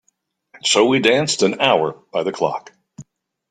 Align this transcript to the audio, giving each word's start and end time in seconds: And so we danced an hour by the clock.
And 0.55 0.65
so 0.65 0.87
we 0.87 0.99
danced 0.99 1.43
an 1.43 1.61
hour 1.61 1.91
by 2.11 2.23
the 2.23 2.31
clock. 2.31 2.73